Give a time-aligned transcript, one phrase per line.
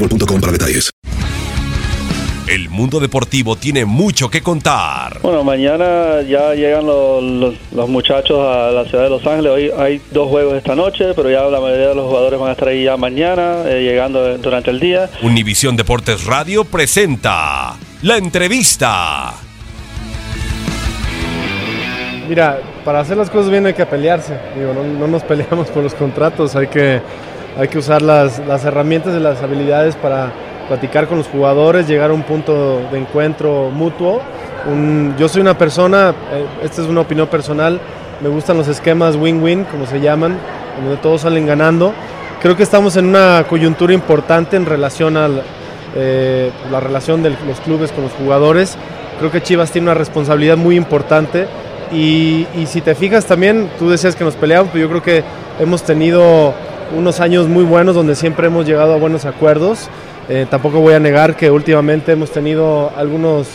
[0.00, 0.90] boostmobile.com para detalles.
[2.48, 5.20] El mundo deportivo tiene mucho que contar.
[5.22, 9.52] Bueno, mañana ya llegan los, los- los muchachos a la ciudad de Los Ángeles.
[9.52, 12.52] Hoy hay dos juegos esta noche, pero ya la mayoría de los jugadores van a
[12.52, 15.08] estar ahí ya mañana, eh, llegando durante el día.
[15.22, 19.34] Univisión Deportes Radio presenta la entrevista.
[22.28, 24.36] Mira, para hacer las cosas bien hay que pelearse.
[24.56, 27.00] Digo, no, no nos peleamos por los contratos, hay que,
[27.58, 30.30] hay que usar las, las herramientas y las habilidades para
[30.68, 34.20] platicar con los jugadores, llegar a un punto de encuentro mutuo.
[34.70, 37.80] Un- yo soy una persona, eh, esta es una opinión personal,
[38.20, 40.36] me gustan los esquemas win-win, como se llaman,
[40.80, 41.92] donde todos salen ganando.
[42.40, 47.90] Creo que estamos en una coyuntura importante en relación a la relación de los clubes
[47.92, 48.76] con los jugadores.
[49.18, 51.46] Creo que Chivas tiene una responsabilidad muy importante
[51.92, 55.24] y, y si te fijas también, tú decías que nos peleamos, pero yo creo que
[55.58, 56.54] hemos tenido
[56.96, 59.88] unos años muy buenos donde siempre hemos llegado a buenos acuerdos.
[60.28, 63.48] Eh, tampoco voy a negar que últimamente hemos tenido algunos,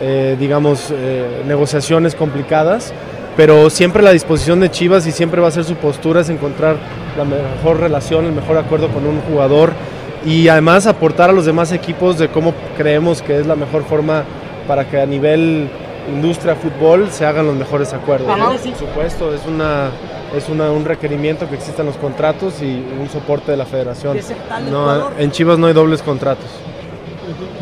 [0.00, 2.92] eh, digamos, eh, negociaciones complicadas,
[3.36, 6.76] pero siempre la disposición de Chivas y siempre va a ser su postura es encontrar
[7.16, 9.72] la mejor relación, el mejor acuerdo con un jugador
[10.24, 14.24] y además aportar a los demás equipos de cómo creemos que es la mejor forma
[14.66, 15.70] para que a nivel
[16.12, 18.36] industria fútbol se hagan los mejores acuerdos.
[18.36, 18.50] ¿no?
[18.50, 19.90] Por supuesto, es una
[20.36, 24.16] es una- un requerimiento que exista en los contratos y un soporte de la federación.
[24.70, 26.46] No, en Chivas no hay dobles contratos.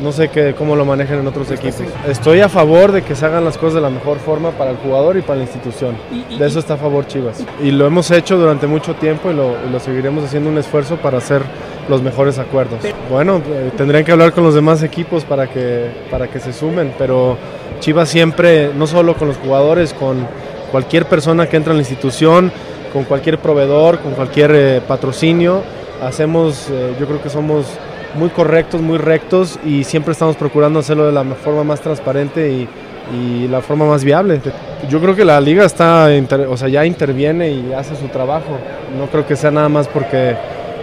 [0.01, 1.81] No sé qué, cómo lo manejan en otros equipos.
[2.07, 4.77] Estoy a favor de que se hagan las cosas de la mejor forma para el
[4.77, 5.97] jugador y para la institución.
[6.39, 7.43] De eso está a favor Chivas.
[7.63, 10.97] Y lo hemos hecho durante mucho tiempo y lo, y lo seguiremos haciendo un esfuerzo
[10.97, 11.43] para hacer
[11.89, 12.79] los mejores acuerdos.
[13.11, 16.93] Bueno, eh, tendrían que hablar con los demás equipos para que, para que se sumen,
[16.99, 17.37] pero
[17.81, 20.27] Chivas siempre, no solo con los jugadores, con
[20.71, 22.53] cualquier persona que entra en la institución,
[22.93, 25.63] con cualquier proveedor, con cualquier eh, patrocinio,
[26.03, 27.67] hacemos, eh, yo creo que somos
[28.15, 32.69] muy correctos, muy rectos y siempre estamos procurando hacerlo de la forma más transparente y,
[33.15, 34.41] y la forma más viable.
[34.89, 36.09] Yo creo que la liga está,
[36.49, 38.59] o sea, ya interviene y hace su trabajo.
[38.99, 40.37] No creo que sea nada más porque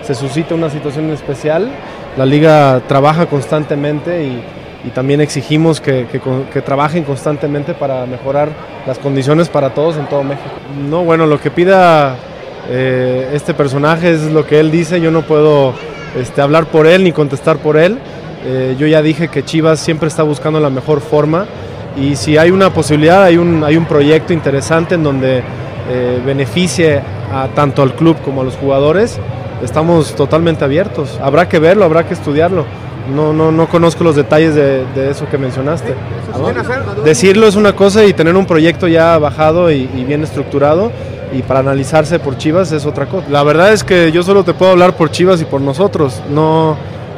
[0.04, 1.72] se suscita una situación especial.
[2.18, 4.44] La liga trabaja constantemente y,
[4.86, 6.08] y también exigimos que,
[6.52, 8.50] que trabajen constantemente para mejorar
[8.86, 10.50] las condiciones para todos en todo México.
[10.90, 12.18] No, bueno, lo que pida
[12.70, 15.74] eh, este personaje es lo que él dice, yo no puedo
[16.18, 17.98] este, hablar por él ni contestar por él.
[18.46, 21.46] Eh, yo ya dije que Chivas siempre está buscando la mejor forma
[21.98, 25.44] y si hay una posibilidad, hay un, hay un proyecto interesante en donde
[25.90, 27.02] eh, beneficie
[27.32, 29.20] a tanto al club como a los jugadores,
[29.64, 31.20] estamos totalmente abiertos.
[31.22, 32.66] Habrá que verlo, habrá que estudiarlo.
[33.14, 35.94] No, no, no conozco los detalles de, de eso que mencionaste.
[37.04, 40.92] Decirlo es una cosa y tener un proyecto ya bajado y, y bien estructurado
[41.34, 43.28] y para analizarse por Chivas es otra cosa.
[43.30, 46.22] La verdad es que yo solo te puedo hablar por Chivas y por nosotros.
[46.30, 46.78] No,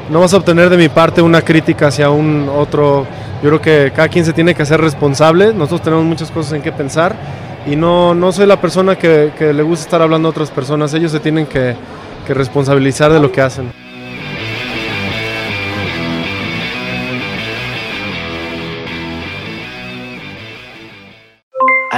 [0.09, 3.05] no vas a obtener de mi parte una crítica hacia un otro.
[3.43, 5.53] Yo creo que cada quien se tiene que hacer responsable.
[5.53, 7.15] Nosotros tenemos muchas cosas en que pensar
[7.67, 10.93] y no, no soy la persona que, que le gusta estar hablando a otras personas.
[10.93, 11.75] Ellos se tienen que,
[12.25, 13.84] que responsabilizar de lo que hacen.